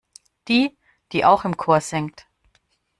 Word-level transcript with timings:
Die, 0.47 0.75
die 1.11 1.25
auch 1.25 1.45
im 1.45 1.57
Chor 1.57 1.79
singt. 1.79 2.25